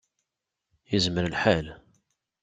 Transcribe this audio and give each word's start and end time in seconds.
Yezmer 0.91 1.25
lḥal. 1.31 1.67